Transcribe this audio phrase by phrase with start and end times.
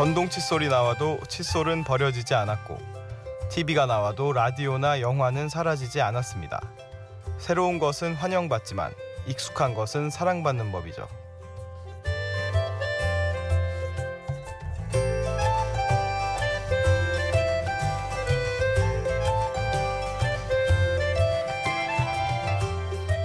[0.00, 2.78] 전동 칫솔이 나와도 칫솔은 버려지지 않았고
[3.50, 6.58] TV가 나와도 라디오나 영화는 사라지지 않았습니다.
[7.36, 8.94] 새로운 것은 환영받지만
[9.26, 11.06] 익숙한 것은 사랑받는 법이죠.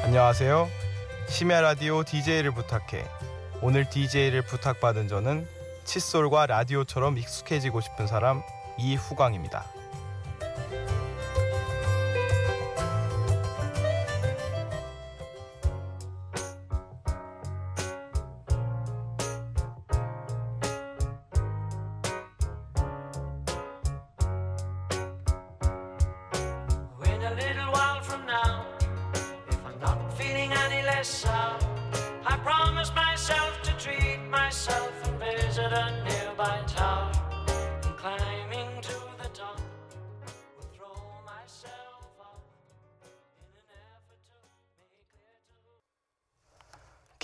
[0.03, 0.67] 안녕하세요.
[1.30, 3.05] 심야 라디오 DJ를 부탁해.
[3.62, 5.55] 오늘 DJ를 부탁받은 저는
[5.85, 8.41] 칫솔과 라디오처럼 익숙해지고 싶은 사람
[8.77, 9.75] 이후광입니다.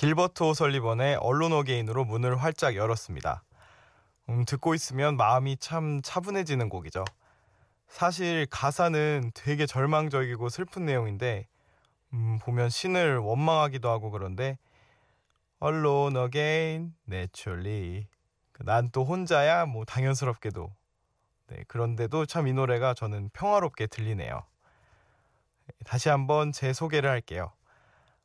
[0.02, 3.44] 길버트 오설리번의 언론 어게인으로 문을 활짝 열었습니다.
[4.30, 7.06] 음, 듣고 있으면 마음이 참 차분해지는 곡이죠.
[7.88, 11.46] 사실 가사는 되게 절망적이고 슬픈 내용인데
[12.14, 14.58] 음, 보면 신을 원망하기도 하고 그런데
[15.64, 18.08] Alone again, naturally.
[18.62, 20.74] 난 또 혼자야 뭐 당연스럽게도.
[21.50, 24.42] 네, 그런데도 참 이 노래가 저는 평화롭게 들리네요.
[25.86, 27.52] 다시 한번 제 소개를 할게요.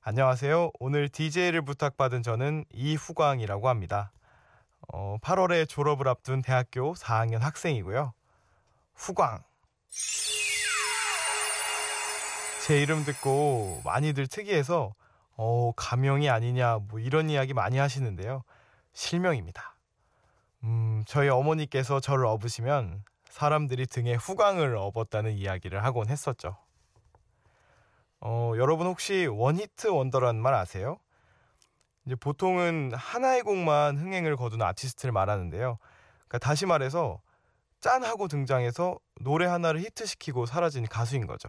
[0.08, 0.70] 안녕하세요.
[0.78, 4.12] 오늘 DJ를 부탁받은 저는 이후광이라고 합니다.
[4.86, 8.12] 어, 8월에 졸업을 앞둔 대학교 4학년 학생이고요.
[8.94, 9.42] 후광.
[12.64, 14.94] 제 이름 듣고 많이들 특이해서
[15.36, 18.44] 어, 가명이 아니냐 뭐 이런 이야기 많이 하시는데요.
[18.92, 19.74] 실명입니다.
[20.62, 26.56] 음, 저희 어머니께서 저를 업으시면 사람들이 등에 후광을 업었다는 이야기를 하곤 했었죠.
[28.28, 30.98] 어, 여러분 혹시 원히트 원더라는 말 아세요?
[32.04, 35.78] 이제 보통은 하나의 곡만 흥행을 거둔 아티스트를 말하는데요.
[36.26, 37.20] 그러니까 다시 말해서
[37.78, 41.48] 짠 하고 등장해서 노래 하나를 히트시키고 사라진 가수인 거죠.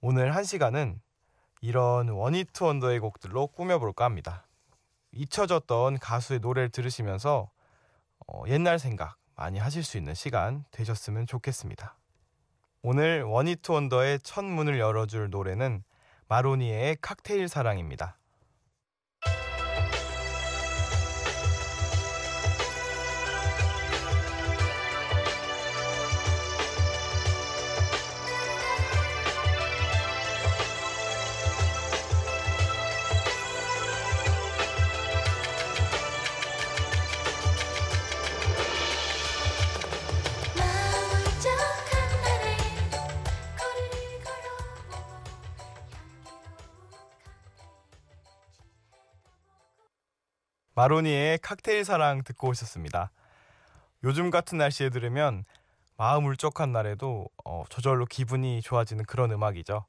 [0.00, 1.00] 오늘 한 시간은
[1.60, 4.48] 이런 원히트 원더의 곡들로 꾸며볼까 합니다.
[5.12, 7.48] 잊혀졌던 가수의 노래를 들으시면서
[8.26, 11.99] 어, 옛날 생각 많이 하실 수 있는 시간 되셨으면 좋겠습니다.
[12.82, 15.84] 오늘 원히트 원더의 첫 문을 열어줄 노래는
[16.28, 18.16] 마로니에의 칵테일 사랑입니다.
[50.80, 53.10] 마로니의 칵테일 사랑 듣고 오셨습니다.
[54.02, 55.44] 요즘 같은 날씨에 들으면
[55.98, 59.84] 마음 울적한 날에도 어, 저절로 기분이 좋아지는 그런 음악이죠.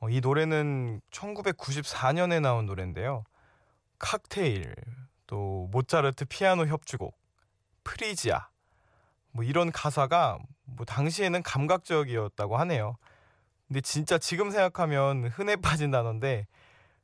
[0.00, 3.22] 어, 이 노래는 1994년에 나온 노래인데요.
[4.00, 4.74] 칵테일,
[5.28, 7.16] 또 모차르트 피아노 협주곡,
[7.84, 8.48] 프리지아,
[9.30, 12.96] 뭐 이런 가사가 뭐 당시에는 감각적이었다고 하네요.
[13.68, 16.48] 근데 진짜 지금 생각하면 흔해 빠진 단어인데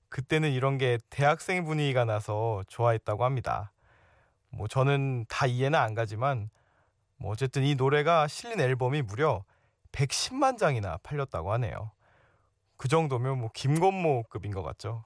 [0.09, 3.72] 그때는 이런 게 대학생 분위기가 나서 좋아했다고 합니다.
[4.50, 6.50] 뭐 저는 다 이해는 안 가지만
[7.17, 9.44] 뭐 어쨌든 이 노래가 실린 앨범이 무려
[9.93, 11.91] 110만 장이나 팔렸다고 하네요.
[12.77, 15.05] 그 정도면 뭐 김건모급인 것 같죠.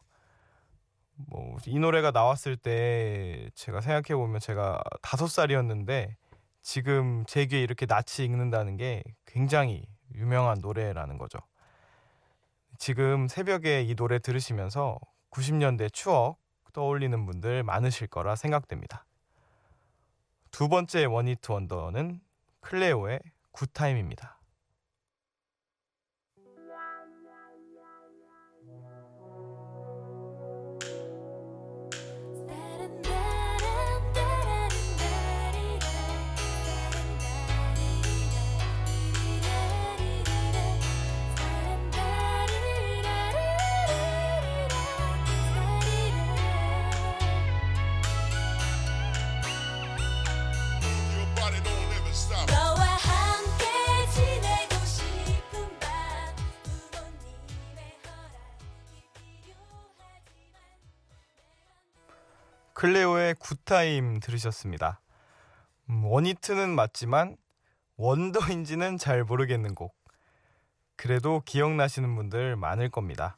[1.16, 6.16] 뭐 이 노래가 나왔을 때 제가 생각해 보면 제가 다섯 살이었는데
[6.62, 11.38] 지금 제 귀에 이렇게 낯이 익는다는 게 굉장히 유명한 노래라는 거죠.
[12.80, 14.98] 지금 새벽에 이 노래 들으시면서
[15.32, 16.38] 90년대 추억
[16.72, 19.04] 떠올리는 분들 많으실 거라 생각됩니다.
[20.50, 22.22] 두 번째 원히트 원더는
[22.60, 23.20] 클레오의
[23.52, 24.39] 굿타임입니다.
[62.80, 65.02] 클레오의 Good Time 들으셨습니다.
[65.90, 67.36] 음, one hit는 맞지만
[67.98, 69.94] wonder인지는 잘 모르겠는 곡.
[70.96, 73.36] 그래도 기억나시는 분들 많을 겁니다.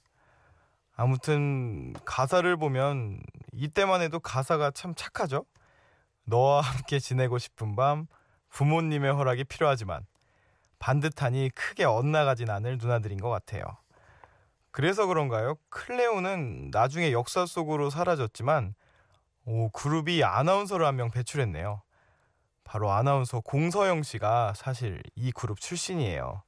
[0.95, 3.21] 아무튼 가사를 보면
[3.53, 5.45] 이때만 해도 가사가 참 착하죠.
[6.25, 8.07] 너와 함께 지내고 싶은 밤
[8.49, 10.07] 부모님의 허락이 필요하지만
[10.79, 13.65] 반듯하니 크게 엇나가진 않을 누나들인 것 같아요.
[14.71, 15.57] 그래서 그런가요?
[15.69, 18.77] 클레오는 나중에 역사 속으로 사라졌지만
[19.45, 21.83] 오, 그룹이 아나운서를 한 명 배출했네요.
[22.65, 26.43] 바로 아나운서 공서영 씨가 사실 이 그룹 출신이에요.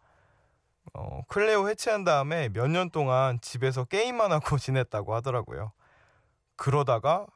[0.94, 5.73] 어, 클레오 해체한 다음에 몇 년 동안 집에서 게임만 하고 지냈다고 하더라고요.
[6.56, 7.26] 그러다가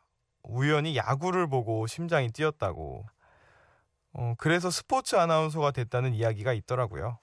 [0.43, 3.07] 우연히 야구를 보고 심장이 뛰었다고.
[4.15, 7.19] 어, 그래서 스포츠 아나운서가 됐다는 이야기가 있더라고요.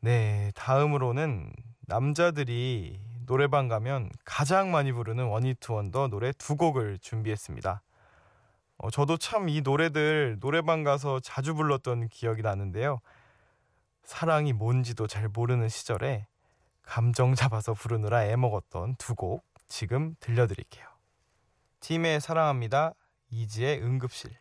[0.00, 1.52] 네, 다음으로는
[1.86, 3.00] 남자들이
[3.30, 7.80] 노래방 가면 가장 많이 부르는 원히트 원더 노래 두 곡을 준비했습니다.
[8.78, 12.98] 어, 저도 참 이 노래들 노래방 가서 자주 불렀던 기억이 나는데요.
[14.02, 16.26] 사랑이 뭔지도 잘 모르는 시절에
[16.82, 20.84] 감정 잡아서 부르느라 애먹었던 두 곡 지금 들려드릴게요.
[21.78, 22.94] 팀의 사랑합니다.
[23.30, 24.32] 이지의 응급실.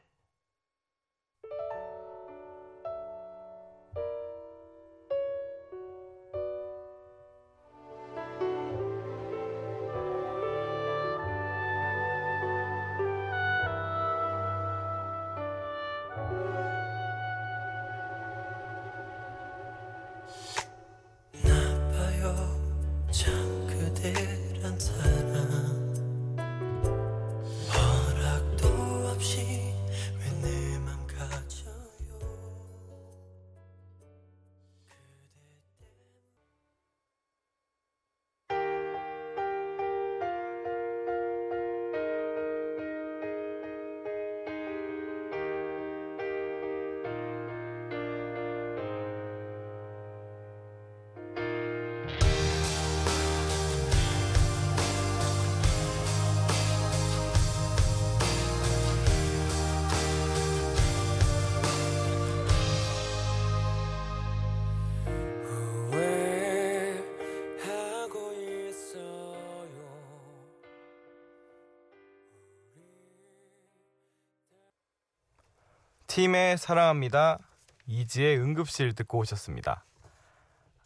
[76.10, 77.38] 팀의 사랑합니다.
[77.86, 79.86] 이지의 응급실 듣고 오셨습니다.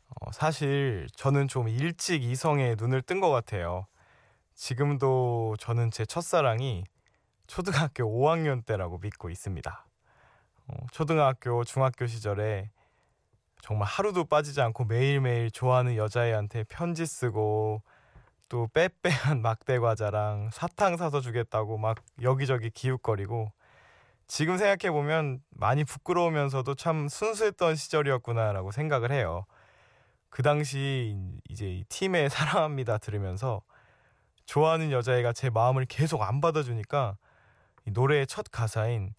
[0.10, 3.88] 어, 사실 저는 좀 일찍 이성에 눈을 뜬 것 같아요.
[4.54, 6.84] 지금도 저는 제 첫사랑이
[7.48, 9.86] 초등학교 5학년 때라고 믿고 있습니다.
[10.68, 12.70] 어, 초등학교, 중학교 시절에
[13.62, 17.82] 정말 하루도 빠지지 않고 매일매일 좋아하는 여자애한테 편지 쓰고
[18.50, 23.54] 또 빼빼한 막대 과자랑 사탕 사서 주겠다고 막 여기저기 기웃거리고
[24.28, 29.46] 지금 생각해 보면 많이 부끄러우면서도 참 순수했던 시절이었구나라고 생각을 해요.
[30.30, 31.16] 그 당시
[31.50, 33.62] 이제 이 팀의 사랑합니다 들으면서
[34.46, 37.18] 좋아하는 여자애가 제 마음을 계속 안 받아주니까
[37.86, 39.14] 이 노래의 첫 가사인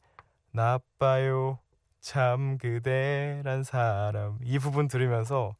[0.52, 1.58] 나빠요
[2.00, 5.54] 참 그대란 사람 이 부분 들으면서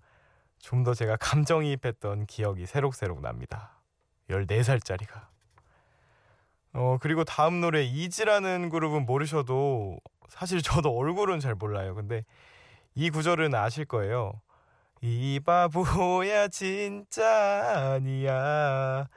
[0.65, 3.83] 좀 더 제가 감정이입했던 기억이 새록새록 납니다.
[4.31, 5.34] 14살짜리가.
[6.75, 11.95] 어 그리고 다음 노래 이지라는 그룹은 모르셔도 사실 저도 얼굴은 잘 몰라요.
[11.95, 12.25] 근데
[12.95, 14.33] 이 구절은 아실 거예요.
[15.03, 19.09] 이 바보야 진짜 아니야.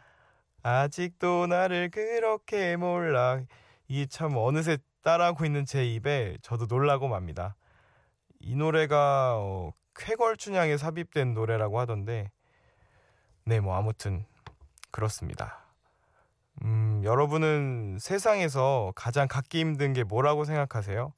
[0.64, 3.42] 아직도 나를 그렇게 몰라.
[3.90, 7.56] 이 참 어느새 따라하고 있는 제 입에 저도 놀라고 맙니다.
[8.42, 12.32] 이 노래가 어, 쾌걸춘향에 삽입된 노래라고 하던데
[13.46, 14.26] 네 뭐 아무튼
[14.92, 15.67] 그렇습니다.
[16.64, 21.14] 음, 여러분은 세상에서 가장 갖기 힘든 게 뭐라고 생각하세요?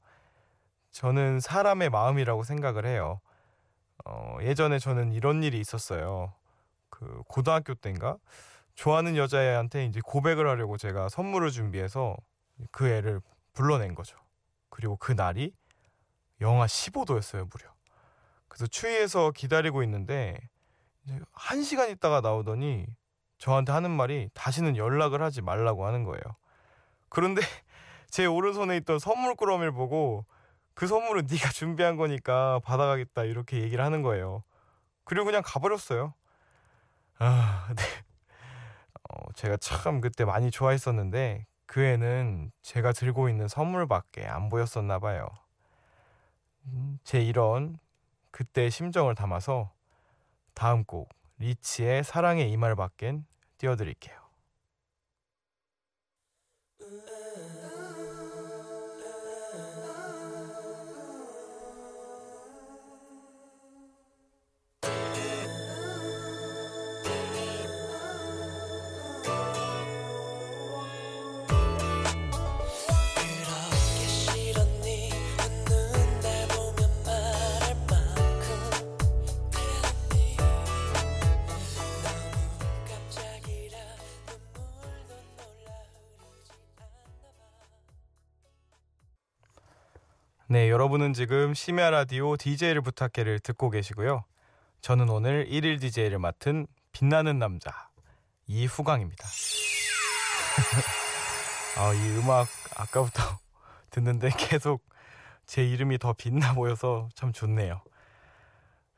[0.92, 3.20] 저는 사람의 마음이라고 생각을 해요.
[4.04, 6.32] 어, 예전에 저는 이런 일이 있었어요.
[6.88, 8.16] 그 고등학교 때인가
[8.74, 12.16] 좋아하는 여자애한테 이제 고백을 하려고 제가 선물을 준비해서
[12.70, 13.20] 그 애를
[13.52, 14.16] 불러낸 거죠.
[14.68, 15.52] 그리고 그 날이
[16.40, 17.72] 영하 15도였어요, 무려.
[18.48, 20.38] 그래서 추위에서 기다리고 있는데
[21.04, 22.86] 이제 한 시간 있다가 나오더니
[23.40, 26.22] 저한테 하는 말이 다시는 연락을 하지 말라고 하는 거예요.
[27.08, 27.40] 그런데
[28.10, 30.26] 제 오른손에 있던 선물 꾸러미를 보고
[30.74, 34.44] 그 선물은 네가 준비한 거니까 받아가겠다 이렇게 얘기를 하는 거예요.
[35.04, 36.12] 그리고 그냥 가버렸어요.
[37.18, 37.82] 아, 네.
[39.08, 45.26] 어, 제가 참 그때 많이 좋아했었는데 그 애는 제가 들고 있는 선물밖에 안 보였었나 봐요.
[46.66, 47.78] 음, 제 이런
[48.30, 49.72] 그때 심정을 담아서
[50.52, 53.24] 다음 곡 리치의 사랑의 이말 밖엔
[53.60, 54.19] 띄워드릴게요.
[90.50, 94.24] 네, 여러분은 지금 심야 라디오 DJ를 부탁해를 듣고 계시고요.
[94.80, 97.70] 저는 오늘 1일 DJ를 맡은 빛나는 남자
[98.48, 99.28] 이후광입니다.
[101.78, 103.22] 아, 이 음악 아까부터
[103.90, 104.82] 듣는데 계속
[105.46, 107.80] 제 이름이 더 빛나 보여서 참 좋네요.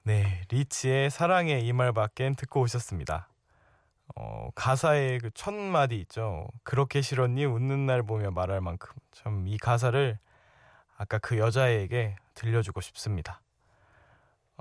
[0.05, 3.29] 네, 리치의 사랑의 이 말밖엔 듣고 오셨습니다.
[4.17, 6.49] 어, 가사의 그 첫 마디 있죠.
[6.63, 10.19] 그렇게 싫었니 웃는 날 보며 말할 만큼 참 이 가사를
[11.03, 13.43] 아까 그 여자에게 들려주고 싶습니다.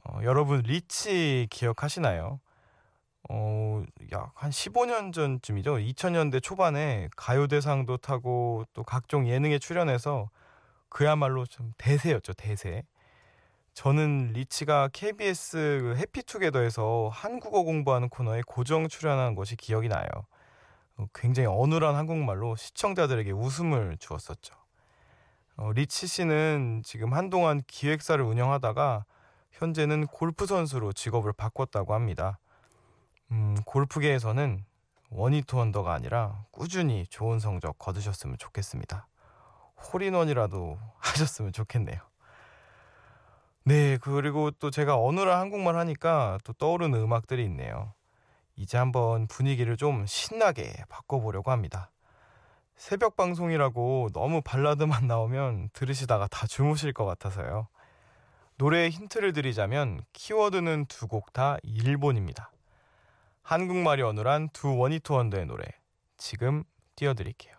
[0.04, 2.40] 어, 여러분 리치 기억하시나요?
[3.30, 5.76] 어, 약한 15년 전쯤이죠.
[5.76, 10.32] 2000년대 초반에 가요대상도 타고 또 각종 예능에 출연해서
[10.90, 12.34] 그야말로 좀 대세였죠.
[12.34, 12.86] 대세.
[13.76, 20.08] 저는 리치가 KBS 그 해피투게더에서 한국어 공부하는 코너에 고정 출연한 것이 기억이 나요.
[20.98, 24.61] 어, 굉장히 어눌한 한국말로 시청자들에게 웃음을 주었었죠.
[25.58, 29.06] 어, 리치 씨는 지금 한동안 기획사를 운영하다가
[29.52, 32.40] 현재는 골프 선수로 직업을 바꿨다고 합니다.
[33.32, 34.66] 음, 골프계에서는
[35.10, 39.08] 원히트 원더가 아니라 꾸준히 좋은 성적 거두셨으면 좋겠습니다.
[39.94, 42.00] 홀인원이라도 하셨으면 좋겠네요.
[43.64, 47.94] 네, 그리고 또 제가 어느라 한국말 하니까 또 떠오르는 음악들이 있네요.
[48.56, 51.92] 이제 한번 분위기를 좀 신나게 바꿔보려고 합니다.
[52.76, 57.68] 새벽 방송이라고 너무 발라드만 나오면 들으시다가 다 주무실 것 같아서요.
[58.58, 62.52] 노래의 힌트를 드리자면 키워드는 두 곡 다 일본입니다.
[63.44, 65.64] 한국말이 어눌한 두 원히트 원더의 노래
[66.18, 66.64] 지금
[66.96, 67.56] 띄워드릴게요.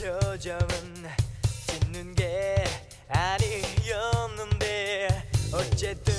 [0.00, 1.04] 표정은
[1.66, 2.64] 짓는 게
[3.10, 5.08] 아니었는데
[5.52, 6.14] 어쨌든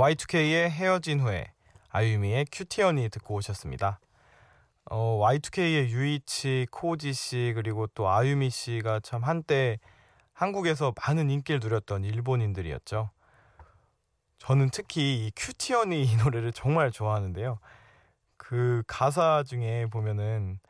[0.00, 1.52] Y2K의 헤어진 후에
[1.90, 4.00] 아유미의 Cutie Honey 듣고 오셨습니다.
[4.86, 9.78] 어, Y2K의 유이치, 코지 씨 그리고 또 아유미 씨가 참 한때
[10.32, 13.10] 한국에서 많은 인기를 누렸던 일본인들이었죠.
[14.38, 17.58] 저는 특히 이 Cutie Honey 이 노래를 정말 좋아하는데요.
[18.38, 20.60] 그 가사 중에 보면은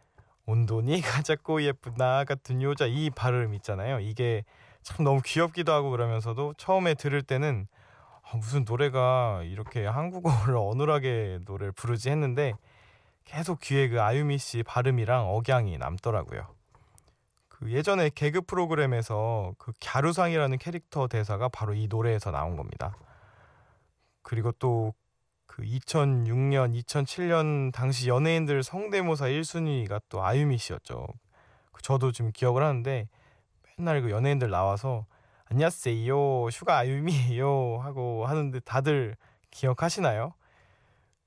[0.46, 4.00] 온도니가 작고 예쁜 나 같은 여자 이 발음 있잖아요.
[4.00, 4.42] 이게
[4.82, 7.79] 참 너무 귀엽기도 하고 그러면서도 처음에 들을 때는 아,
[8.36, 12.54] 무슨 노래가 이렇게 한국어를 어눌하게 노래를 부르지 했는데
[13.24, 16.46] 계속 귀에 그 아유미 씨 발음이랑 억양이 남더라고요.
[17.48, 22.96] 그 예전에 개그 프로그램에서 그 갸루상이라는 캐릭터 대사가 바로 이 노래에서 나온 겁니다.
[24.22, 24.94] 그리고 또
[25.50, 31.08] 그 2006년, 2007년 당시 연예인들 성대모사 1순위가 또 아유미 씨였죠.
[31.72, 33.08] 그 저도 지금 기억을 하는데
[33.76, 35.06] 맨날 그 연예인들 나와서
[35.52, 39.16] 안녕하세요 슈가 아유미예요 하고 하는데 다들
[39.50, 40.32] 기억하시나요?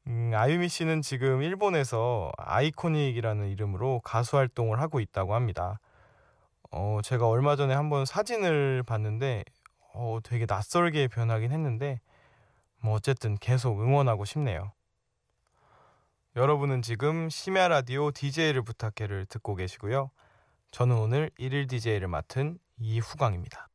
[0.08, 5.82] 음, 아유미 씨는 지금 일본에서 아이코닉이라는 이름으로 가수 활동을 하고 있다고 합니다.
[6.72, 9.44] 어, 제가 얼마 전에 한번 사진을 봤는데
[9.94, 12.00] 어, 되게 낯설게 변하긴 했는데
[12.80, 14.72] 뭐 어쨌든 계속 응원하고 싶네요.
[16.38, 20.12] 여러분은 지금 심야 라디오 DJ를 부탁해를 듣고 계시고요.
[20.72, 23.70] 저는 오늘 1일 DJ를 맡은 이후광입니다.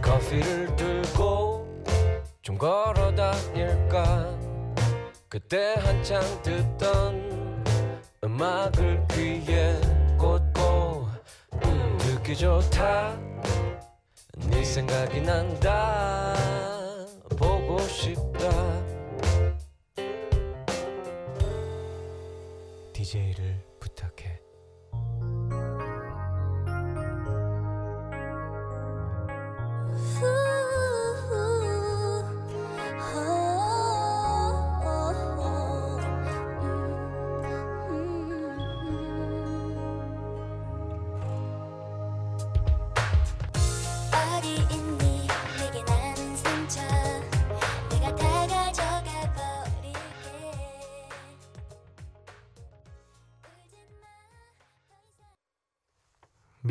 [0.00, 1.84] 커피를 들고
[2.42, 4.38] 좀 걸어 다닐까?
[5.28, 7.64] 그때 한창 듣던
[8.24, 9.78] 음악을 귀에
[10.18, 11.08] 꽂고
[11.64, 13.18] 음, 듣기 좋다.
[14.50, 16.77] 네 생각이 난다
[23.08, 24.37] DJ를 부탁해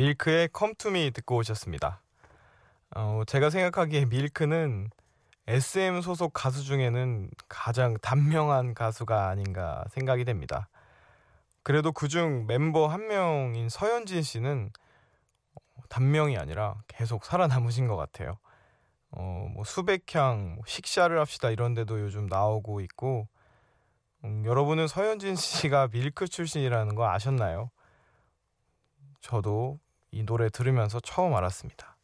[0.08, 2.00] 밀크의 컴투미 듣고 오셨습니다.
[2.96, 4.88] 어, 제가 생각하기에 밀크는
[5.46, 10.68] SM 소속 가수 중에는 가장 단명한 가수가 아닌가 생각이 됩니다.
[11.62, 14.70] 그래도 그중 멤버 한 명인 서현진 씨는
[15.90, 18.38] 단명이 아니라 계속 살아남으신 것 같아요.
[19.10, 23.28] 어, 뭐 수백향, 뭐 식샤를 합시다 이런 데도 요즘 나오고 있고
[24.24, 27.70] 음, 여러분은 서현진 씨가 밀크 출신이라는 거 아셨나요?
[29.20, 29.78] 저도
[30.10, 31.96] 이 노래 들으면서 처음 알았습니다.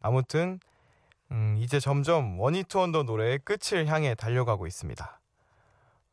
[0.00, 0.60] 아무튼
[1.32, 5.20] 음, 이제 점점 원히트 원더 노래의 끝을 향해 달려가고 있습니다.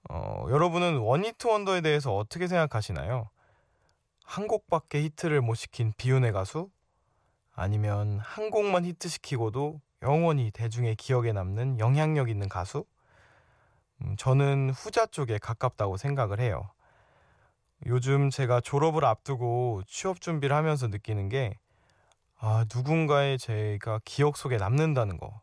[0.10, 3.30] 어, 여러분은 원히트 원더에 대해서 어떻게 생각하시나요?
[4.26, 6.70] 한 곡밖에 히트를 못 시킨 비운의 가수?
[7.54, 12.86] 아니면 한 곡만 히트시키고도 영원히 대중의 기억에 남는 영향력 있는 가수?
[14.02, 16.70] 음, 저는 후자 쪽에 가깝다고 생각을 해요.
[17.86, 21.58] 요즘 제가 졸업을 앞두고 취업 준비를 하면서 느끼는 게
[22.40, 25.42] 아, 누군가의 제가 기억 속에 남는다는 거.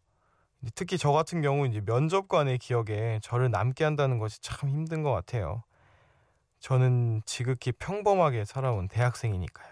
[0.74, 5.62] 특히 저 같은 경우 이제 면접관의 기억에 저를 남게 한다는 것이 참 힘든 것 같아요.
[6.59, 9.70] 저는 지극히 평범하게 살아온 대학생이니까요.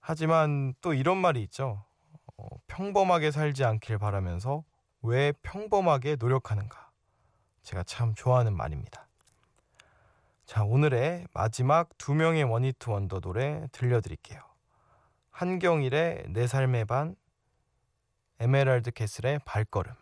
[0.00, 1.84] 하지만 또 이런 말이 있죠.
[2.36, 4.64] 어, 평범하게 살지 않길 바라면서
[5.02, 6.90] 왜 평범하게 노력하는가.
[7.62, 9.07] 제가 참 좋아하는 말입니다.
[10.48, 14.40] 자, 오늘의 마지막 두 명의 one-hit wonder 노래 들려드릴게요.
[15.30, 17.16] 한경일의 내 삶의 반,
[18.40, 19.92] 에메랄드 캐슬의 발걸음.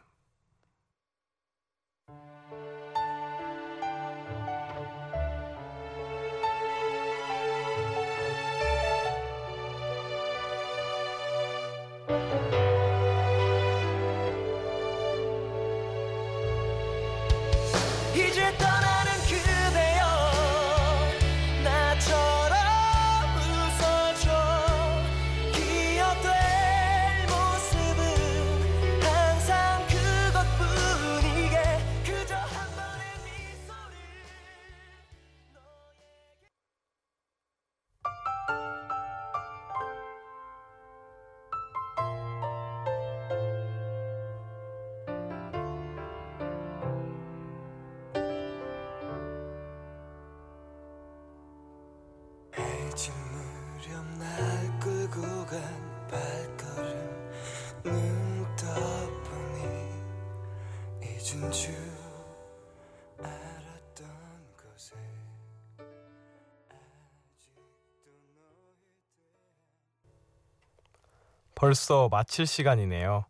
[71.55, 73.25] 벌써 마칠 시간이네요.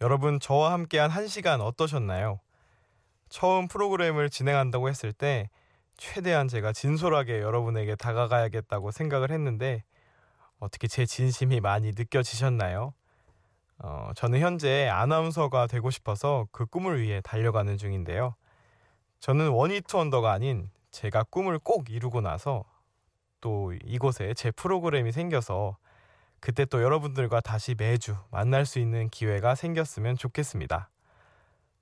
[0.00, 2.40] 여러분 저와 함께한 한 시간 어떠셨나요?
[3.28, 5.48] 처음 프로그램을 진행한다고 했을 때
[5.98, 9.82] 최대한 제가 진솔하게 여러분에게 다가가야겠다고 생각을 했는데
[10.60, 12.94] 어떻게 제 진심이 많이 느껴지셨나요?
[13.80, 18.34] 어, 저는 현재 아나운서가 되고 싶어서 그 꿈을 위해 달려가는 중인데요.
[19.20, 22.64] 저는 원히트 원더가 아닌 제가 꿈을 꼭 이루고 나서
[23.40, 25.76] 또 이곳에 제 프로그램이 생겨서
[26.40, 30.90] 그때 또 여러분들과 다시 매주 만날 수 있는 기회가 생겼으면 좋겠습니다.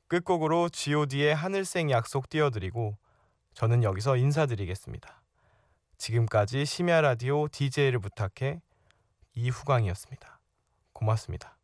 [0.08, 2.96] 끝곡으로 G.O.D의 하늘생 약속 띄워드리고
[3.56, 5.22] 저는 여기서 인사드리겠습니다.
[5.96, 8.60] 지금까지 심야 라디오 DJ를 부탁해
[9.32, 10.40] 이후광이었습니다.
[10.92, 11.56] 고맙습니다.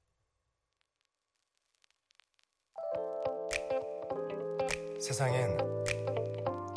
[4.99, 5.59] 세상엔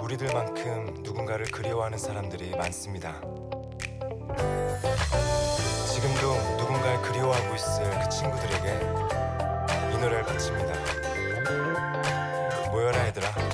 [0.03, 3.13] 우리들만큼 누군가를 그리워하는 사람들이 많습니다.
[5.93, 8.79] 지금도 누군가를 그리워하고 있을 그 친구들에게
[9.93, 10.73] 이 노래를 바칩니다.
[12.69, 13.44] 모여라 얘들아.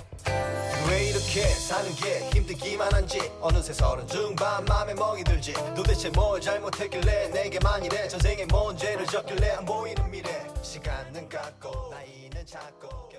[1.34, 3.32] 왜 이렇게 사는 게 힘들기만 한지.
[3.40, 5.54] 어느새 서른 중반 맘에 멍이 들지.
[5.74, 8.06] 도대체 뭘 잘못했길래 내게만 이래?
[8.10, 10.46] 전생에 뭔 죄를 졌길래 안 보이는 미래?
[10.62, 13.11] 시간은 갔고 나이는 작고